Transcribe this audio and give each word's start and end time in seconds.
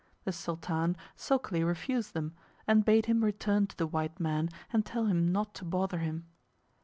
The 0.23 0.31
Sultan 0.31 0.97
sulkily 1.15 1.63
refused 1.63 2.15
them, 2.15 2.33
and 2.65 2.83
bade 2.83 3.05
him 3.05 3.23
return 3.23 3.67
to 3.67 3.77
the 3.77 3.85
white 3.85 4.19
man 4.19 4.49
and 4.73 4.83
tell 4.83 5.05
him 5.05 5.31
not 5.31 5.53
to 5.53 5.63
bother 5.63 5.99
him. 5.99 6.25